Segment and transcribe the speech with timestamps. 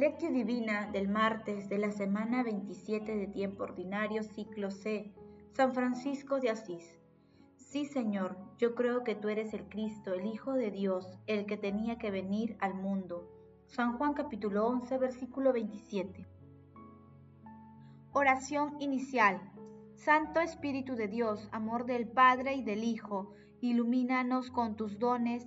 [0.00, 5.12] Lectio Divina del martes de la semana 27 de tiempo ordinario, ciclo C,
[5.52, 6.98] San Francisco de Asís.
[7.58, 11.58] Sí, Señor, yo creo que tú eres el Cristo, el Hijo de Dios, el que
[11.58, 13.28] tenía que venir al mundo.
[13.66, 16.26] San Juan capítulo 11, versículo 27.
[18.14, 19.52] Oración inicial.
[19.96, 25.46] Santo Espíritu de Dios, amor del Padre y del Hijo, ilumínanos con tus dones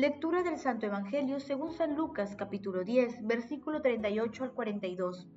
[0.00, 5.28] Lectura del Santo Evangelio según San Lucas capítulo 10, versículo 38 al 42.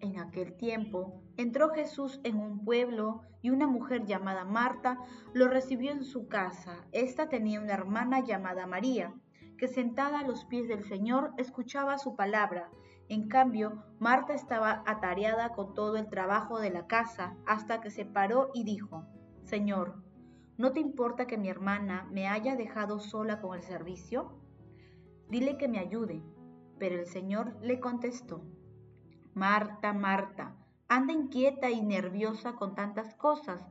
[0.00, 4.98] En aquel tiempo entró Jesús en un pueblo y una mujer llamada Marta
[5.32, 6.84] lo recibió en su casa.
[6.90, 9.14] Esta tenía una hermana llamada María,
[9.58, 12.70] que sentada a los pies del Señor escuchaba su palabra.
[13.08, 18.04] En cambio, Marta estaba atareada con todo el trabajo de la casa hasta que se
[18.04, 19.06] paró y dijo,
[19.44, 20.02] Señor,
[20.56, 24.38] ¿No te importa que mi hermana me haya dejado sola con el servicio?
[25.28, 26.22] Dile que me ayude.
[26.78, 28.42] Pero el Señor le contestó,
[29.32, 30.56] Marta, Marta,
[30.88, 33.64] anda inquieta y nerviosa con tantas cosas,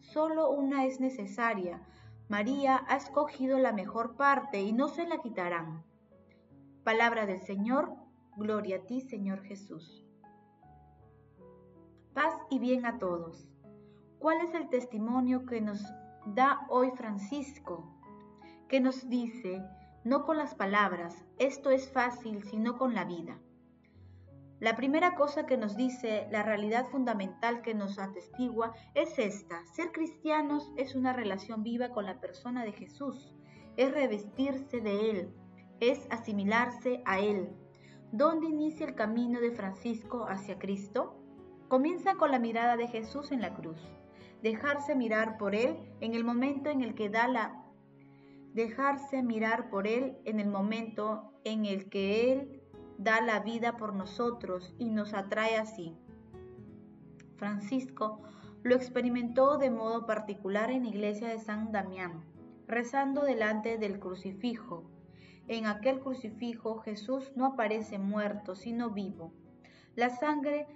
[0.00, 1.82] solo una es necesaria.
[2.28, 5.84] María ha escogido la mejor parte y no se la quitarán.
[6.84, 7.94] Palabra del Señor,
[8.36, 10.06] gloria a ti, Señor Jesús.
[12.14, 13.48] Paz y bien a todos.
[14.18, 15.82] ¿Cuál es el testimonio que nos
[16.26, 17.84] da hoy Francisco,
[18.68, 19.62] que nos dice,
[20.04, 23.38] no con las palabras, esto es fácil, sino con la vida.
[24.60, 29.64] La primera cosa que nos dice, la realidad fundamental que nos atestigua, es esta.
[29.66, 33.34] Ser cristianos es una relación viva con la persona de Jesús,
[33.78, 35.34] es revestirse de Él,
[35.80, 37.48] es asimilarse a Él.
[38.12, 41.16] ¿Dónde inicia el camino de Francisco hacia Cristo?
[41.68, 43.80] Comienza con la mirada de Jesús en la cruz
[44.42, 47.64] dejarse mirar por Él en el momento en el que da la
[48.54, 52.62] dejarse mirar por Él en el momento en el que Él
[52.98, 55.96] da la vida por nosotros y nos atrae así.
[57.36, 58.20] Francisco
[58.62, 62.24] lo experimentó de modo particular en la iglesia de San Damián,
[62.66, 64.84] rezando delante del crucifijo.
[65.48, 69.32] En aquel crucifijo Jesús no aparece muerto, sino vivo.
[69.96, 70.66] La sangre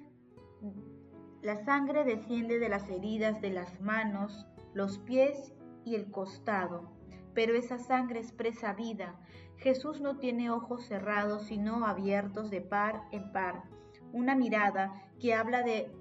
[1.45, 5.53] la sangre desciende de las heridas de las manos, los pies
[5.85, 6.91] y el costado,
[7.35, 9.21] pero esa sangre expresa vida.
[9.59, 13.65] Jesús no tiene ojos cerrados, sino abiertos de par en par.
[14.11, 15.93] Una mirada que habla de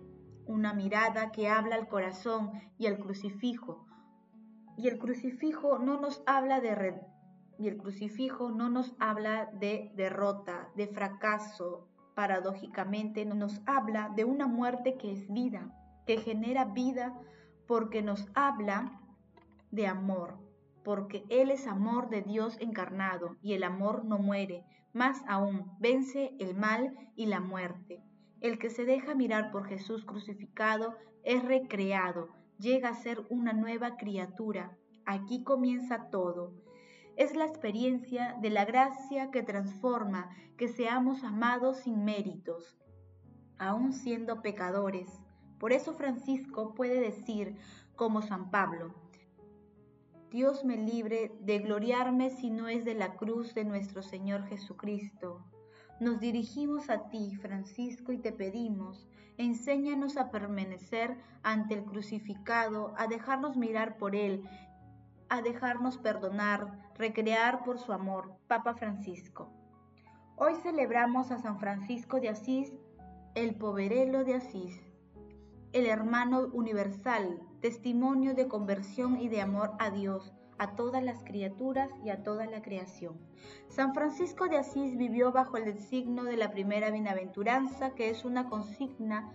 [0.46, 3.86] una mirada que habla al corazón y al crucifijo.
[4.78, 7.02] Y el crucifijo no nos habla de
[7.60, 14.48] y el crucifijo no nos habla de derrota, de fracaso, paradójicamente nos habla de una
[14.48, 15.74] muerte que es vida,
[16.06, 17.14] que genera vida
[17.68, 19.00] porque nos habla
[19.72, 20.38] de amor,
[20.84, 26.36] porque Él es amor de Dios encarnado y el amor no muere, más aún vence
[26.40, 28.04] el mal y la muerte.
[28.42, 32.30] El que se deja mirar por Jesús crucificado es recreado,
[32.60, 34.78] llega a ser una nueva criatura.
[35.06, 36.54] Aquí comienza todo
[37.16, 42.78] es la experiencia de la gracia que transforma que seamos amados sin méritos,
[43.58, 45.10] aun siendo pecadores.
[45.60, 47.58] Por eso Francisco puede decir,
[47.96, 48.94] como San Pablo,
[50.32, 55.46] Dios me libre de gloriarme si no es de la cruz de nuestro Señor Jesucristo.
[56.00, 63.06] Nos dirigimos a ti, Francisco, y te pedimos, enséñanos a permanecer ante el crucificado, a
[63.06, 64.44] dejarnos mirar por Él
[65.30, 69.52] a dejarnos perdonar, recrear por su amor, Papa Francisco.
[70.36, 72.74] Hoy celebramos a San Francisco de Asís,
[73.36, 74.82] el poverelo de Asís,
[75.74, 81.90] el hermano universal, testimonio de conversión y de amor a Dios, a todas las criaturas
[82.04, 83.18] y a toda la creación.
[83.70, 88.50] San Francisco de Asís vivió bajo el signo de la primera bienaventuranza, que es una
[88.50, 89.32] consigna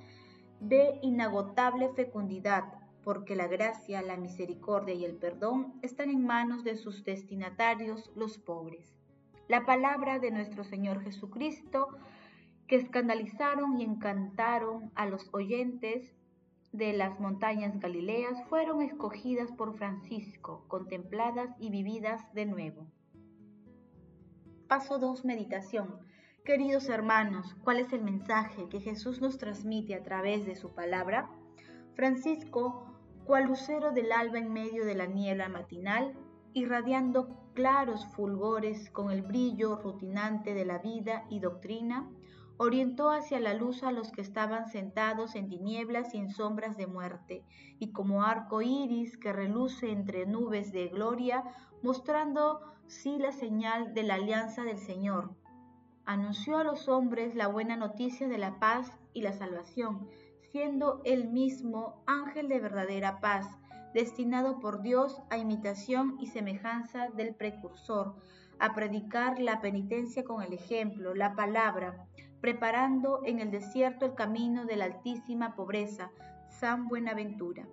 [0.60, 2.64] de inagotable fecundidad,
[3.04, 8.38] porque la gracia, la misericordia y el perdón están en manos de sus destinatarios, los
[8.38, 8.94] pobres.
[9.48, 11.88] La palabra de nuestro Señor Jesucristo,
[12.66, 16.14] que escandalizaron y encantaron a los oyentes
[16.72, 22.86] de las montañas Galileas, fueron escogidas por Francisco, contempladas y vividas de nuevo.
[24.68, 25.24] Paso 2.
[25.24, 26.08] Meditación
[26.48, 31.28] Queridos hermanos, ¿cuál es el mensaje que Jesús nos transmite a través de su palabra?
[31.94, 32.87] Francisco,
[33.28, 36.14] cual lucero del alba en medio de la niebla matinal,
[36.54, 42.08] irradiando claros fulgores con el brillo rutinante de la vida y doctrina,
[42.56, 46.86] orientó hacia la luz a los que estaban sentados en tinieblas y en sombras de
[46.86, 47.44] muerte,
[47.78, 51.44] y como arco iris que reluce entre nubes de gloria,
[51.82, 55.34] mostrando sí la señal de la alianza del Señor.
[56.06, 60.08] Anunció a los hombres la buena noticia de la paz y la salvación,
[60.52, 63.46] siendo él mismo ángel de verdadera paz,
[63.94, 68.16] destinado por Dios a imitación y semejanza del precursor,
[68.58, 72.06] a predicar la penitencia con el ejemplo, la palabra,
[72.40, 76.10] preparando en el desierto el camino de la altísima pobreza,
[76.48, 77.68] San Buenaventura.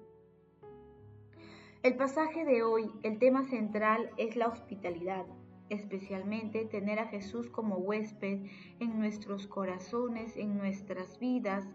[1.83, 5.25] El pasaje de hoy, el tema central es la hospitalidad,
[5.69, 8.39] especialmente tener a Jesús como huésped
[8.79, 11.67] en nuestros corazones, en nuestras vidas.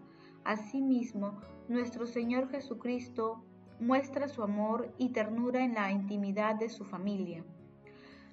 [0.44, 3.44] Asimismo, nuestro Señor Jesucristo
[3.78, 7.44] muestra su amor y ternura en la intimidad de su familia.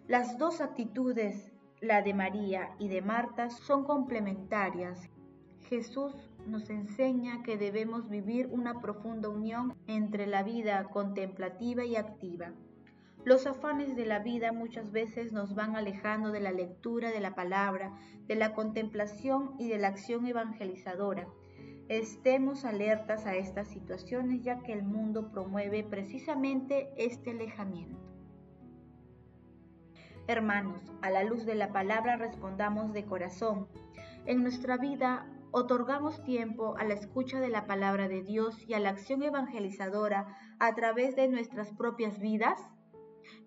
[0.07, 1.51] Las dos actitudes
[1.81, 5.09] la de María y de Marta son complementarias.
[5.69, 6.13] Jesús
[6.47, 12.53] nos enseña que debemos vivir una profunda unión entre la vida contemplativa y activa.
[13.25, 17.35] Los afanes de la vida muchas veces nos van alejando de la lectura de la
[17.35, 17.93] palabra,
[18.25, 21.27] de la contemplación y de la acción evangelizadora.
[21.89, 27.97] Estemos alertas a estas situaciones ya que el mundo promueve precisamente este alejamiento.
[30.27, 33.69] Hermanos, a la luz de la palabra respondamos de corazón.
[34.25, 38.79] En nuestra vida otorgamos tiempo a la escucha de la palabra de Dios y a
[38.79, 40.27] la acción evangelizadora
[40.59, 42.59] a través de nuestras propias vidas.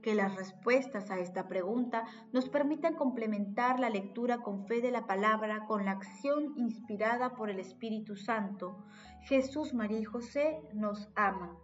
[0.02, 5.06] Que las respuestas a esta pregunta nos permitan complementar la lectura con fe de la
[5.06, 8.84] palabra con la acción inspirada por el Espíritu Santo.
[9.24, 11.56] Jesús, María y José nos aman.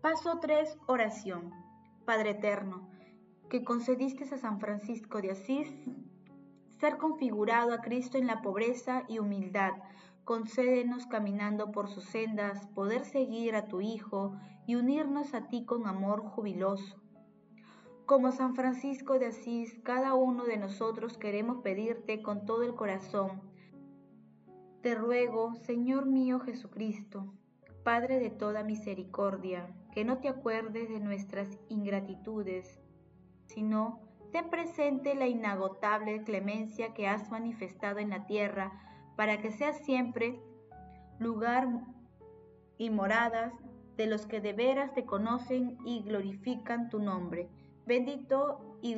[0.00, 0.78] Paso 3.
[0.86, 1.52] Oración.
[2.06, 2.90] Padre Eterno,
[3.50, 5.68] que concediste a San Francisco de Asís,
[6.80, 9.72] ser configurado a Cristo en la pobreza y humildad.
[10.30, 15.88] Concédenos caminando por sus sendas, poder seguir a tu Hijo y unirnos a ti con
[15.88, 17.02] amor jubiloso.
[18.06, 23.42] Como San Francisco de Asís, cada uno de nosotros queremos pedirte con todo el corazón.
[24.82, 27.34] Te ruego, Señor mío Jesucristo,
[27.82, 32.80] Padre de toda misericordia, que no te acuerdes de nuestras ingratitudes
[33.46, 33.98] sino
[34.30, 38.89] ten presente la inagotable clemencia que has manifestado en la tierra,
[39.20, 40.40] para que sea siempre
[41.18, 41.68] lugar
[42.78, 43.52] y moradas
[43.98, 47.50] de los que de veras te conocen y glorifican tu nombre.
[47.84, 48.96] Bendito y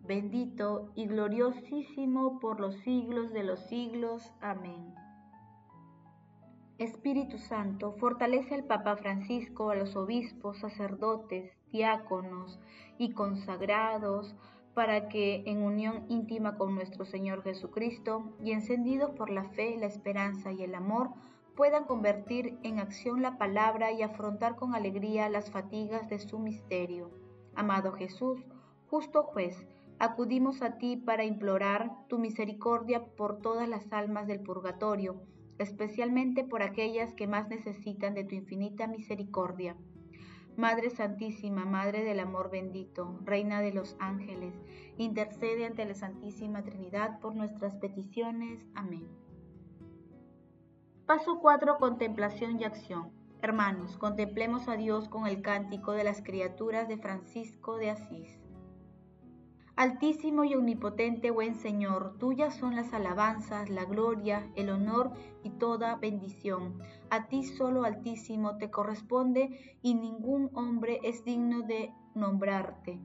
[0.00, 4.32] bendito y gloriosísimo por los siglos de los siglos.
[4.40, 4.94] Amén.
[6.78, 12.58] Espíritu Santo, fortalece al Papa Francisco, a los obispos, sacerdotes, diáconos
[12.96, 14.34] y consagrados,
[14.76, 19.86] para que, en unión íntima con nuestro Señor Jesucristo y encendidos por la fe, la
[19.86, 21.12] esperanza y el amor,
[21.56, 27.10] puedan convertir en acción la palabra y afrontar con alegría las fatigas de su misterio.
[27.54, 28.44] Amado Jesús,
[28.90, 29.66] justo juez,
[29.98, 35.22] acudimos a ti para implorar tu misericordia por todas las almas del purgatorio,
[35.56, 39.74] especialmente por aquellas que más necesitan de tu infinita misericordia.
[40.56, 44.54] Madre Santísima, Madre del Amor bendito, Reina de los ángeles,
[44.96, 48.64] intercede ante la Santísima Trinidad por nuestras peticiones.
[48.74, 49.06] Amén.
[51.04, 51.76] Paso 4.
[51.76, 53.10] Contemplación y acción.
[53.42, 58.45] Hermanos, contemplemos a Dios con el cántico de las criaturas de Francisco de Asís.
[59.76, 65.96] Altísimo y omnipotente buen Señor, tuyas son las alabanzas, la gloria, el honor y toda
[65.96, 66.80] bendición.
[67.10, 72.98] A ti solo Altísimo te corresponde y ningún hombre es digno de nombrarte.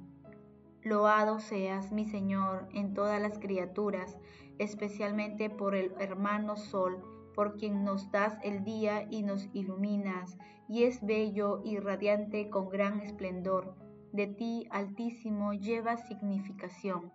[0.81, 4.17] Loado seas, mi Señor, en todas las criaturas,
[4.57, 7.03] especialmente por el hermano Sol,
[7.35, 10.37] por quien nos das el día y nos iluminas,
[10.69, 17.11] y es bello y radiante con gran esplendor de ti, Altísimo, lleva significación.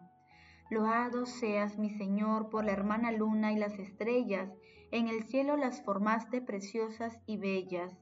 [0.70, 4.50] Loado seas, mi Señor, por la hermana luna y las estrellas,
[4.90, 7.96] en el cielo las formaste preciosas y bellas.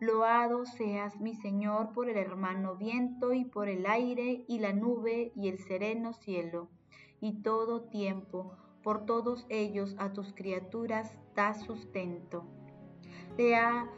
[0.00, 5.32] Loado seas, mi Señor, por el hermano viento y por el aire y la nube
[5.34, 6.70] y el sereno cielo,
[7.20, 12.44] y todo tiempo, por todos ellos a tus criaturas da sustento.
[13.36, 13.88] Lea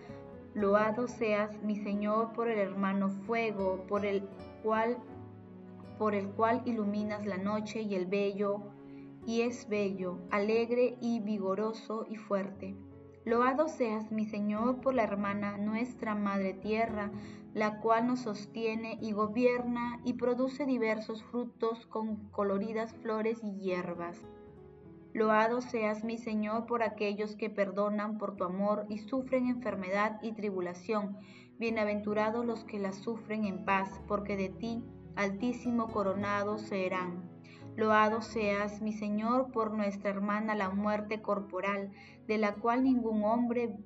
[0.55, 4.29] Loado seas, mi Señor, por el hermano fuego, por el
[4.65, 8.63] cual iluminas la noche y el bello,
[9.27, 12.75] y es bello, alegre y vigoroso y fuerte.
[13.25, 17.13] Loado seas, mi Señor, por la hermana nuestra Madre Tierra,
[17.55, 24.21] la cual nos sostiene y gobierna y produce diversos frutos con coloridas flores y hierbas.
[25.13, 30.33] Loado seas, mi Señor, por aquellos que perdonan por tu amor y sufren enfermedad y
[30.33, 31.17] tribulación.
[31.59, 34.85] Bienaventurados los que la sufren en paz, porque de ti,
[35.17, 37.29] Altísimo, coronados serán.
[37.77, 41.91] Loado seas, mi Señor, por nuestra hermana la muerte corporal,
[42.27, 43.77] de la cual ningún hombre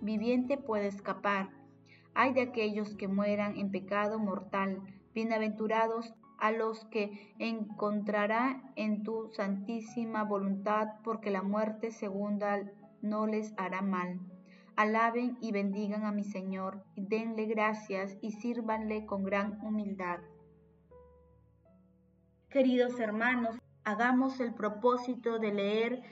[0.00, 1.50] viviente puede escapar.
[2.14, 4.80] Hay de aquellos que mueran en pecado mortal.
[5.14, 12.60] Bienaventurados a los que encontrará en tu santísima voluntad, porque la muerte segunda
[13.02, 14.20] no les hará mal.
[14.76, 20.20] Alaben y bendigan a mi Señor, y denle gracias y sírvanle con gran humildad.
[22.48, 26.02] Queridos hermanos, hagamos el propósito de leer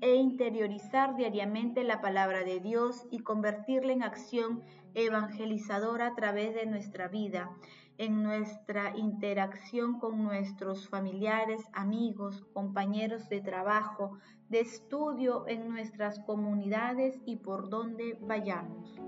[0.00, 4.62] e interiorizar diariamente la palabra de Dios y convertirla en acción
[4.94, 7.50] evangelizadora a través de nuestra vida,
[7.98, 17.20] en nuestra interacción con nuestros familiares, amigos, compañeros de trabajo, de estudio en nuestras comunidades
[17.26, 18.98] y por donde vayamos.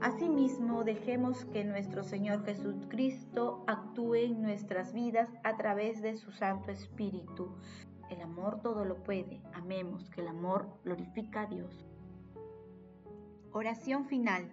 [0.00, 6.72] Asimismo, dejemos que nuestro Señor Jesucristo actúe en nuestras vidas a través de su Santo
[6.72, 7.54] Espíritu.
[8.10, 9.40] El amor todo lo puede.
[9.54, 11.86] Amemos que el amor glorifica a Dios.
[13.52, 14.52] Oración final.